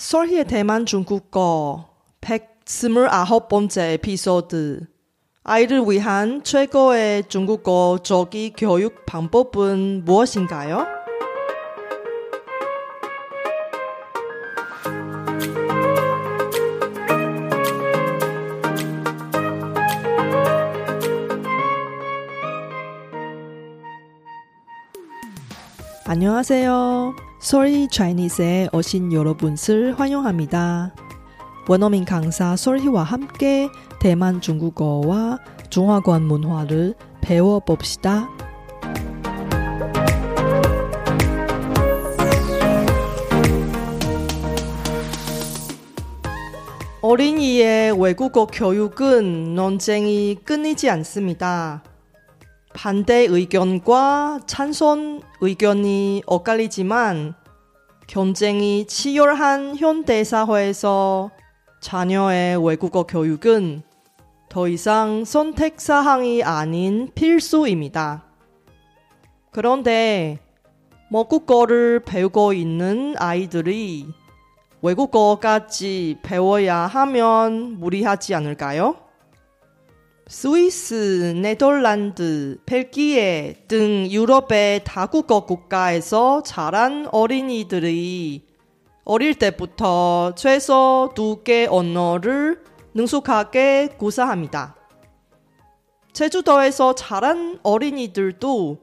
[0.00, 1.90] 설희의 대만 중국어
[2.22, 4.86] 129번째 에피소드
[5.44, 10.86] 아이를 위한 최고의 중국어 조기 교육 방법은 무엇인가요?
[26.06, 27.29] 안녕하세요.
[27.40, 30.94] 솔희 차이니스에 오신 여러분을 환영합니다.
[31.68, 35.38] 원어민 강사 솔희와 함께 대만 중국어와
[35.70, 38.28] 중화권 문화를 배워봅시다.
[47.00, 51.82] 어린이의 외국어 교육은 논쟁이 끊이지 않습니다.
[52.82, 57.34] 반대 의견과 찬성 의견이 엇갈리지만
[58.06, 61.30] 경쟁이 치열한 현대 사회에서
[61.82, 63.82] 자녀의 외국어 교육은
[64.48, 68.24] 더 이상 선택 사항이 아닌 필수입니다.
[69.50, 70.38] 그런데
[71.10, 74.06] 모국어를 배우고 있는 아이들이
[74.80, 79.09] 외국어까지 배워야 하면 무리하지 않을까요?
[80.30, 88.46] 스위스, 네덜란드, 벨기에 등 유럽의 다국어 국가에서 자란 어린이들이
[89.04, 92.62] 어릴 때부터 최소 두 개 언어를
[92.94, 94.76] 능숙하게 구사합니다.
[96.12, 98.78] 제주도에서 자란 어린이들도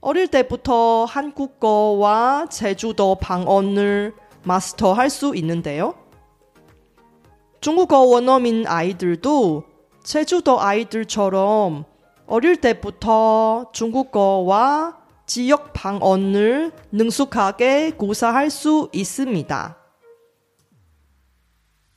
[0.00, 5.94] 어릴 때부터 한국어와 제주도 방언을 마스터할 수 있는데요.
[7.60, 9.73] 중국어 원어민 아이들도
[10.04, 11.86] 제주도 아이들처럼
[12.26, 19.78] 어릴 때부터 중국어와 지역 방언을 능숙하게 구사할 수 있습니다.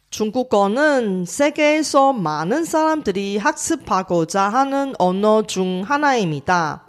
[0.09, 6.87] 중국어는 세계에서 많은 사람들이 학습하고자 하는 언어 중 하나입니다.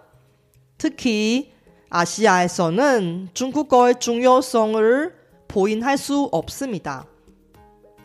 [0.78, 1.52] 특히
[1.90, 5.14] 아시아에서는 중국어의 중요성을
[5.48, 7.06] 보인할 수 없습니다.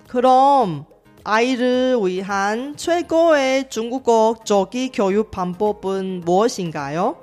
[0.07, 0.87] 그럼
[1.25, 7.17] 아이를 위한 최고의 중국어 조기 교육 방법은 무엇인가요?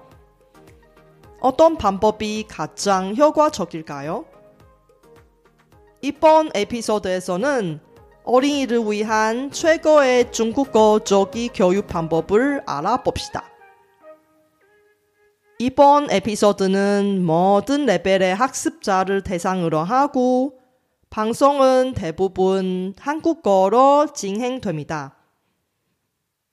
[1.40, 4.24] 어떤 방법이 가장 효과적일까요?
[6.00, 7.80] 이번 에피소드에서는
[8.24, 13.44] 어린이를 위한 최고의 중국어 조기 교육 방법을 알아봅시다.
[15.58, 20.59] 이번 에피소드는 모든 레벨의 학습자를 대상으로 하고
[21.09, 25.16] 방송은 대부분 한국어로 진행됩니다.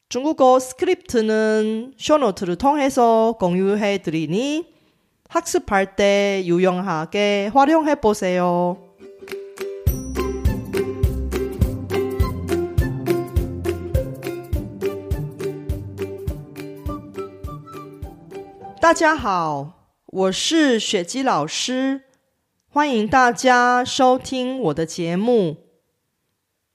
[0.08, 4.72] 중국어 스크립트는 쇼노트를 통해서 공유해 드리니
[5.28, 8.76] 학습할 때 유용하게 활용해 보세요.
[18.80, 19.72] 大家好，
[20.06, 22.02] 我是雪姬老师，
[22.77, 25.57] 欢迎大家收听我的节目。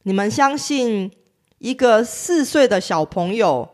[0.02, 1.12] 你们相信
[1.58, 3.70] 一个四岁的小朋友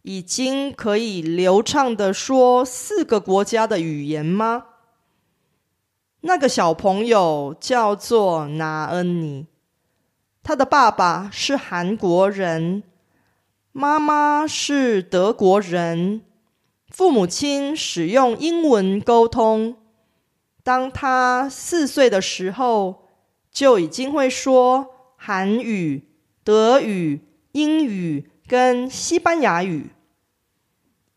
[0.00, 4.64] 已经可以流畅的说四个国家的语言吗？
[6.22, 9.46] 那个小朋友叫做拿恩尼，
[10.42, 12.84] 他的爸爸是韩国人，
[13.72, 16.22] 妈妈是德国人。
[16.88, 19.76] 父母亲使用英文沟通。
[20.66, 23.06] 当他四岁的时候，
[23.52, 26.08] 就已经会说韩语、
[26.42, 27.20] 德语、
[27.52, 29.90] 英语跟西班牙语。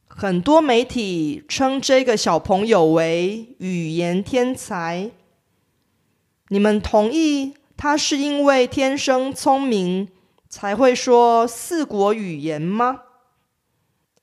[0.06, 5.10] 很多媒体称这个小朋友为语言天才。
[6.50, 10.10] 你们同意他是因为天生聪明
[10.48, 13.02] 才会说四国语言吗？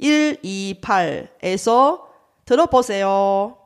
[0.00, 2.02] ep128에서
[2.44, 3.56] 들어보세요.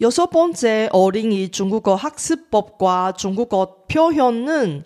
[0.00, 4.84] 여섯 번째 어린이 중국어 학습법과 중국어 표현은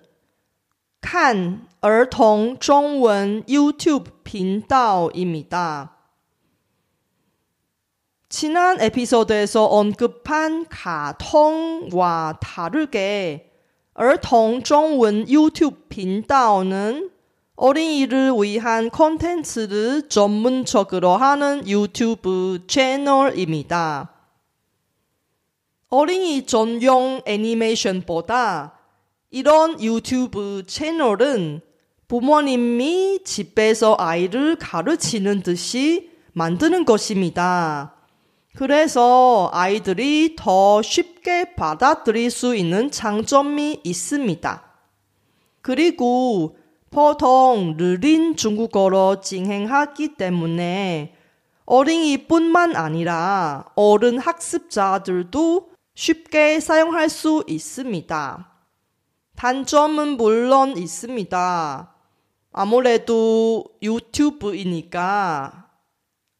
[1.00, 5.97] 看儿童中文 유튜브 频道입니다.
[8.29, 13.53] 지난 에피소드에서 언급한 가통과 다르게
[13.94, 17.11] 儿童中文 유튜브 频道는
[17.60, 24.14] 어린이를 위한 콘텐츠를 전문적으로 하는 유튜브 채널입니다.
[25.90, 28.80] 어린이 전용 애니메이션보다
[29.32, 31.60] 이런 유튜브 채널은
[32.08, 37.94] 부모님이 집에서 아이를 가르치는 듯이 만드는 것입니다.
[38.56, 44.64] 그래서 아이들이 더 쉽게 받아들일 수 있는 장점이 있습니다.
[45.62, 46.56] 그리고
[46.91, 51.15] 보통 느린 중국어로 진행하기 때문에
[51.65, 58.50] 어린이뿐만 아니라 어른 학습자들도 쉽게 사용할 수 있습니다.
[59.36, 61.94] 단점은 물론 있습니다.
[62.51, 65.68] 아무래도 유튜브이니까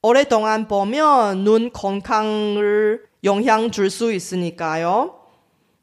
[0.02, 5.19] 오랫동안 보면 눈 건강을 영향 줄 수 있으니까요.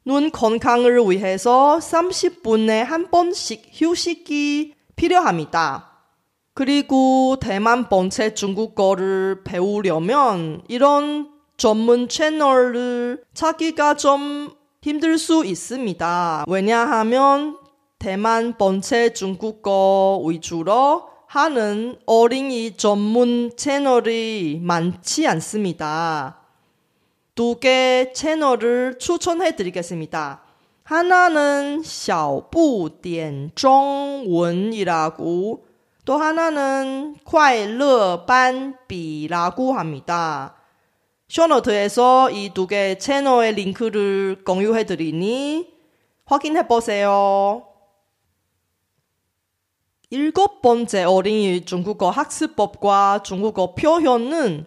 [0.07, 5.89] 눈 건강을 위해서 30분에 한 번씩 휴식이 필요합니다.
[6.53, 16.45] 그리고 대만 본체 중국어를 배우려면 이런 전문 채널을 찾기가 좀 힘들 수 있습니다.
[16.47, 17.57] 왜냐하면
[17.99, 26.46] 대만 본체 중국어 위주로 하는 어린이 전문 채널이 많지 않습니다.
[27.36, 30.42] 두 개 채널을 추천해 드리겠습니다.
[30.84, 35.64] 하나는 小不点中文이라고
[36.04, 40.56] 또 하나는 快乐班比라고 합니다.
[41.28, 45.72] 쇼노트에서 이 두 개 채널의 링크를 공유해 드리니
[46.26, 47.66] 확인해 보세요.
[50.10, 54.66] 일곱 번째 어린이 중국어 학습법과 중국어 표현은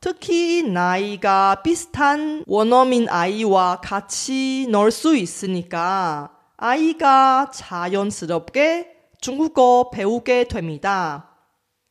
[0.00, 11.26] 특히 나이가 비슷한 원어민 아이와 같이 놀 수 있으니까 아이가 자연스럽게 중국어 배우게 됩니다.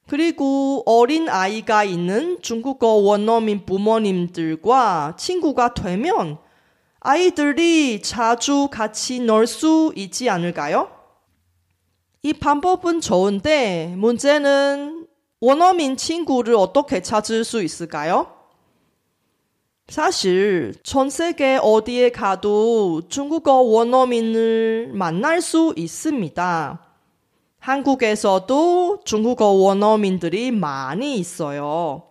[0.07, 6.39] 그리고 어린 아이가 있는 중국어 원어민 부모님들과 친구가 되면
[7.01, 10.89] 아이들이 자주 같이 놀 수 있지 않을까요?
[12.23, 15.05] 이 방법은 좋은데 문제는
[15.41, 18.33] 원어민 친구를 어떻게 찾을 수 있을까요?
[19.87, 26.85] 사실 전 세계 어디에 가도 중국어 원어민을 만날 수 있습니다.
[27.59, 32.03] 한국에서도 중국어 원어민들이 많이 있어요.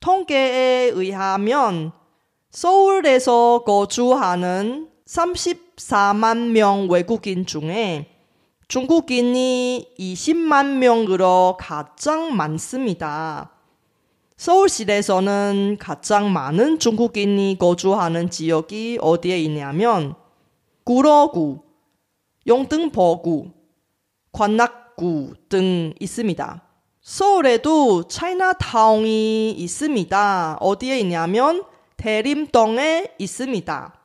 [0.00, 1.92] 통계에 의하면
[2.50, 8.19] 서울에서 거주하는 34만 명 외국인 중에
[8.70, 13.50] 중국인이 20만 명으로 가장 많습니다.
[14.36, 20.14] 서울시에서는 가장 많은 중국인이 거주하는 지역이 어디에 있냐면
[20.84, 21.62] 구로구,
[22.46, 23.50] 용등포구,
[24.30, 26.62] 관악구 등 있습니다.
[27.00, 30.58] 서울에도 차이나타운이 있습니다.
[30.60, 31.64] 어디에 있냐면
[31.96, 34.00] 대림동에 있습니다.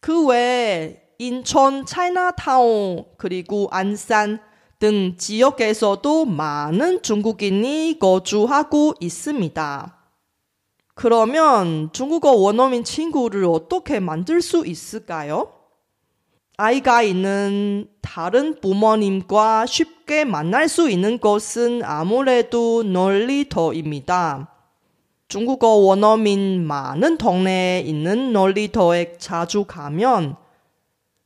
[0.00, 4.40] 그 외에 인천 차이나타운 그리고 안산
[4.78, 9.96] 등 지역에서도 많은 중국인이 거주하고 있습니다.
[10.94, 15.52] 그러면 중국어 원어민 친구를 어떻게 만들 수 있을까요?
[16.56, 24.48] 아이가 있는 다른 부모님과 쉽게 만날 수 있는 것은 아무래도 놀리터입니다.
[25.28, 30.36] 중국어 원어민 많은 동네에 있는 놀리터에 자주 가면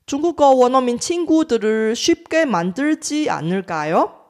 [0.07, 4.21] 중국어 원어민 친구들을 쉽게 만들지 않을까요?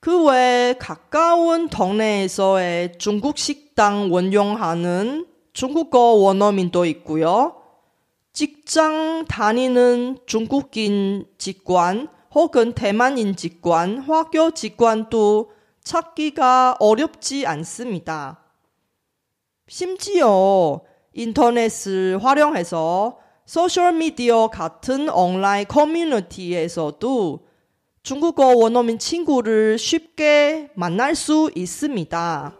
[0.00, 7.60] 그외 가까운 동네에서의 중국 식당 원용하는 중국어 원어민도 있고요.
[8.32, 15.50] 직장 다니는 중국인 직관 혹은 대만인 직관, 화교 직관도
[15.82, 18.44] 찾기가 어렵지 않습니다.
[19.66, 20.80] 심지어
[21.12, 27.45] 인터넷을 활용해서 소셜미디어 같은 온라인 커뮤니티에서도
[28.03, 32.57] 중국어 원어민 친구를 쉽게 만날 수 있습니다.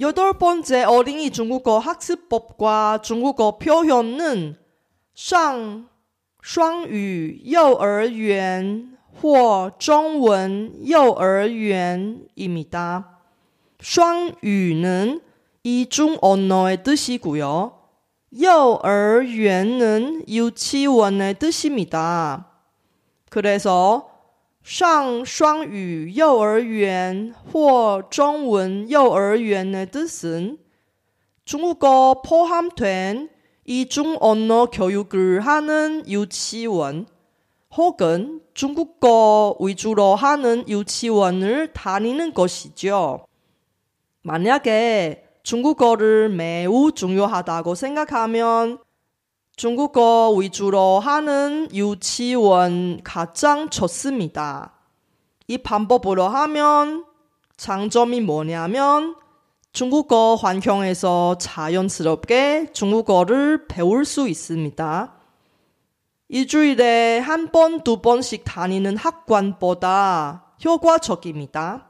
[0.00, 4.56] 여덟 번째 어린이 중국어 학습법과 중국어 표현은
[5.14, 5.88] 上
[6.40, 13.20] 双语幼儿园 或中文幼儿园입니다.
[13.80, 15.20] 双语는
[15.62, 17.72] 이중 언어의 뜻이고요.
[18.30, 22.46] 幼儿园는 유치원의 뜻입니다.
[23.28, 24.08] 그래서
[24.62, 30.58] 上双语幼儿园或中文幼儿园의 뜻은
[31.44, 33.28] 중국어 포함된
[33.64, 37.06] 이중 언어 교육을 하는 유치원
[37.75, 43.25] 혹은 중국어 위주로 하는 유치원을 다니는 것이죠.
[44.23, 48.79] 만약에 중국어를 매우 중요하다고 생각하면
[49.55, 54.73] 중국어 위주로 하는 유치원 가장 좋습니다.
[55.47, 57.05] 이 방법으로 하면
[57.55, 59.15] 장점이 뭐냐면
[59.71, 65.16] 중국어 환경에서 자연스럽게 중국어를 배울 수 있습니다.
[66.29, 71.87] 일주일에 한 번, 두 번씩 다니는 학관보다 효과적입니다.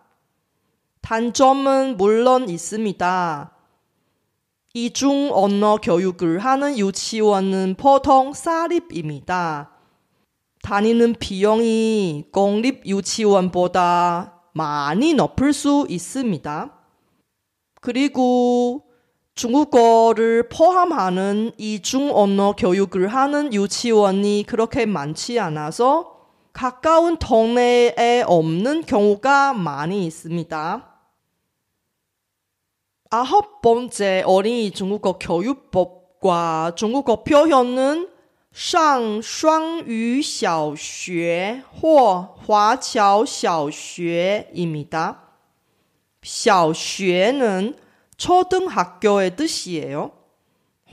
[1.01, 3.51] 단점은 물론 있습니다.
[4.75, 9.71] 이중 언어 교육을 하는 유치원은 보통 사립입니다.
[10.61, 16.73] 다니는 비용이 공립 유치원보다 많이 높을 수 있습니다.
[17.81, 18.86] 그리고
[19.36, 30.06] 중국어를 포함하는 이중 언어 교육을 하는 유치원이 그렇게 많지 않아서 가까운 동네에 없는 경우가 많이
[30.06, 30.88] 있습니다.
[33.10, 38.12] 아홉 번째 어린이 중국어 교육법과 중국어 표현은
[38.54, 45.22] 上双语小学或华侨小学입니다.
[46.22, 47.74] 小学는
[48.16, 50.12] 초등학교의 뜻이에요.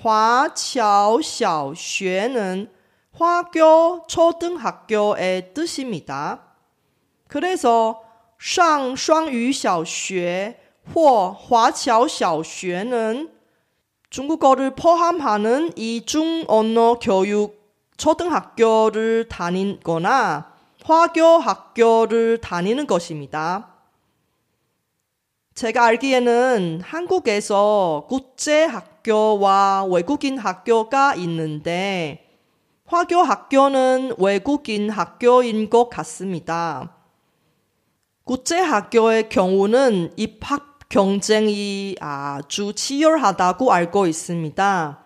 [0.01, 2.71] 华侨小学는
[3.12, 6.43] 화교 초등학교의 뜻입니다.
[7.27, 8.01] 그래서
[8.39, 10.57] 上双语小学
[10.93, 13.29] 或华侨小学는
[14.09, 17.59] 중국어를 포함하는 이중 언어 교육
[17.98, 20.53] 초등학교를 다니거나
[20.86, 23.73] 화교 학교를 다니는 것입니다.
[25.54, 32.26] 제가 알기에는 한국에서 국제 학교와 외국인 학교가 있는데
[32.87, 36.96] 화교 학교는 외국인 학교인 것 같습니다.
[38.25, 45.04] 국제 학교의 경우는 입학 경쟁이 아주 치열하다고 알고 있습니다.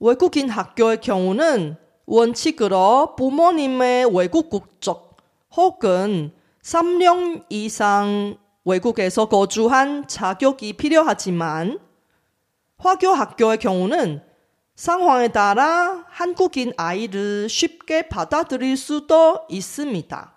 [0.00, 5.16] 외국인 학교의 경우는 원칙으로 부모님의 외국 국적
[5.56, 11.78] 혹은 3년 이상 외국에서 거주한 자격이 필요하지만
[12.78, 14.22] 화교 학교의 경우는
[14.74, 20.32] 상황에 따라 한국인 아이를 쉽게 받아들일 수도 있습니다.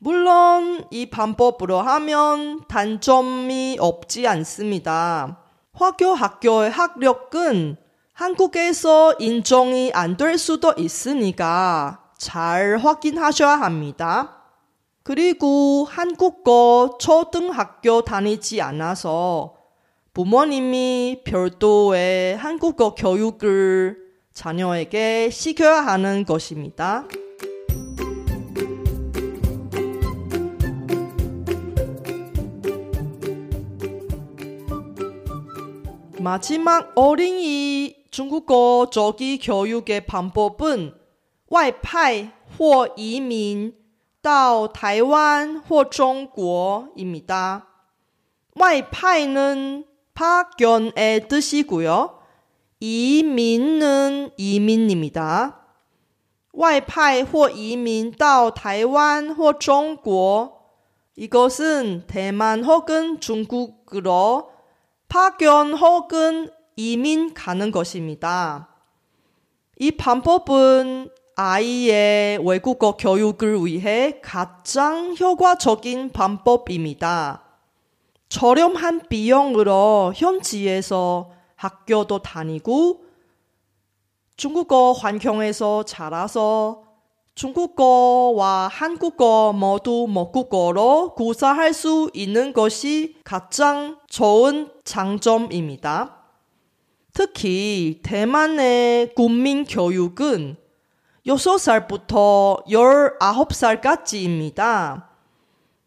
[0.00, 5.40] 물론 이 방법으로 하면 단점이 없지 않습니다.
[5.72, 7.76] 화교 학교의 학력은
[8.12, 14.35] 한국에서 인정이 안 될 수도 있으니까 잘 확인하셔야 합니다.
[15.05, 19.55] 그리고 한국어 초등학교 다니지 않아서
[20.13, 23.97] 부모님이 별도의 한국어 교육을
[24.33, 27.07] 자녀에게 시켜야 하는 것입니다.
[36.19, 40.93] 마지막 어린이 중국어 조기 교육의 방법은
[41.51, 43.73] 外派或移民
[44.25, 47.67] 到台湾或中国입니다.
[48.55, 52.19] 外派는 파견의 뜻이고요.
[52.79, 55.61] 이민은 이민입니다.
[56.53, 60.61] 外派或移民到台湾或中国
[61.15, 64.51] 이것은 대만 혹은 중국으로
[65.07, 68.69] 파견 혹은 이민 가는 것입니다.
[69.77, 77.42] 이 방법은 아이의 외국어 교육을 위해 가장 효과적인 방법입니다.
[78.30, 83.04] 저렴한 비용으로 현지에서 학교도 다니고
[84.38, 86.84] 중국어 환경에서 자라서
[87.34, 96.16] 중국어와 한국어 모두 모국어로 구사할 수 있는 것이 가장 좋은 장점입니다.
[97.12, 100.56] 특히 대만의 국민 교육은
[101.26, 105.06] 6살부터 19살까지입니다.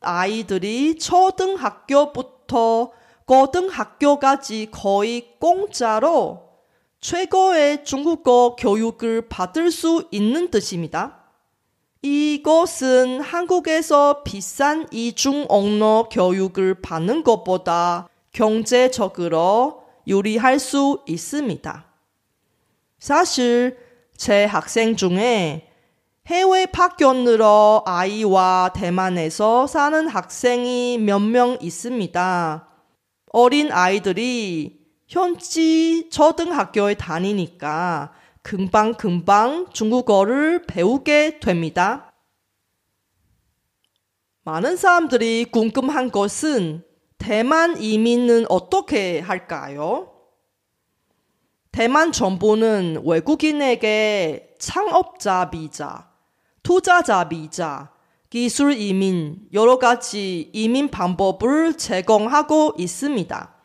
[0.02, 2.92] 아이들이 초등학교부터
[3.26, 6.50] 고등학교까지 거의 공짜로
[7.00, 11.16] 최고의 중국어 교육을 받을 수 있는 뜻입니다.
[12.02, 21.86] 이것은 한국에서 비싼 이중 언어 교육을 받는 것보다 경제적으로 유리할 수 있습니다.
[22.98, 23.78] 사실
[24.20, 25.66] 제 학생 중에
[26.28, 32.68] 해외 파견으로 아이와 대만에서 사는 학생이 몇 명 있습니다.
[33.32, 38.12] 어린 아이들이 현지 초등학교에 다니니까
[38.42, 42.12] 금방금방 중국어를 배우게 됩니다.
[44.44, 46.84] 많은 사람들이 궁금한 것은
[47.18, 50.12] 대만 이민은 어떻게 할까요?
[51.80, 56.10] 대만 정부는 외국인에게 창업자 비자,
[56.62, 57.90] 투자자 비자,
[58.30, 63.56] 기술 이민, 여러 가지 이민 방법을 제공하고 있습니다.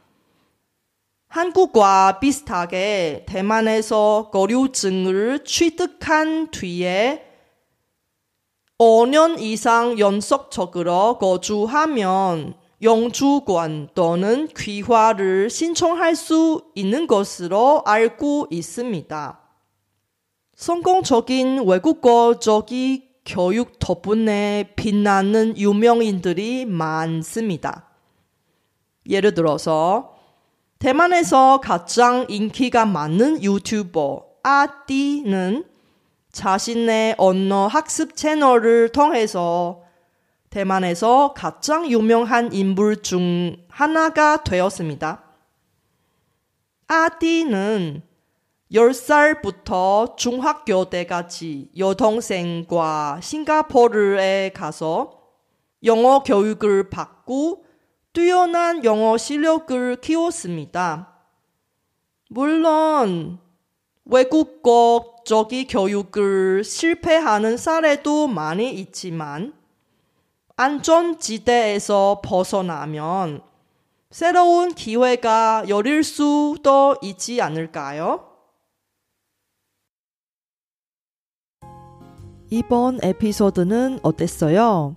[1.27, 7.21] 한국과 비슷하게 대만에서 거류증을 취득한 뒤에
[8.79, 12.55] 5년 이상 연속적으로 거주하면
[12.85, 19.41] 영주권 또는 귀화를 신청할 수 있는 것으로 알고 있습니다.
[20.55, 27.89] 성공적인 외국어적인 교육 덕분에 빛나는 유명인들이 많습니다.
[29.09, 30.15] 예를 들어서
[30.79, 35.65] 대만에서 가장 인기가 많은 유튜버 아띠는
[36.31, 39.84] 자신의 언어 학습 채널을 통해서
[40.55, 45.25] 대만에서 가장 유명한 인물 중 하나가 되었습니다.
[46.87, 48.03] 아띠는
[48.71, 55.23] 10살부터 중학교 때까지 여동생과 싱가포르에 가서
[55.83, 57.65] 영어 교육을 받고
[58.13, 61.17] 뛰어난 영어 실력을 키웠습니다.
[62.31, 63.41] 물론
[64.05, 69.64] 외국어 적이 교육을 실패하는 사례도 많이 있지만
[70.57, 73.43] 안전지대에서 벗어나면
[74.11, 78.29] 새로운 기회가 열릴 수도 있지 않을까요?
[82.51, 84.95] 이번 에피소드는 어땠어요?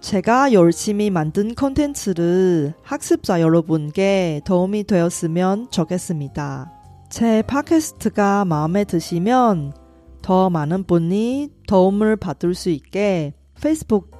[0.00, 6.72] 제가 열심히 만든 컨텐츠를 학습자 여러분께 도움이 되었으면 좋겠습니다.
[7.10, 9.74] 제 팟캐스트가 마음에 드시면
[10.22, 14.19] 더 많은 분이 도움을 받을 수 있게 페이스북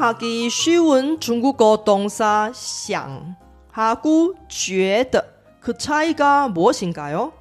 [0.00, 3.36] 혼동하기 쉬운 중국어 동사 想
[3.70, 5.22] 하고 觉得
[5.60, 7.34] 그 차이가 무엇인가요?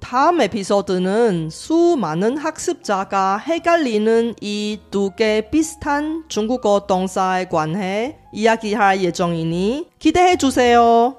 [0.00, 10.36] 다음 에피소드는 수많은 학습자가 헷갈리는 이 두 개 비슷한 중국어 동사에 관해 이야기할 예정이니 기대해
[10.36, 11.18] 주세요.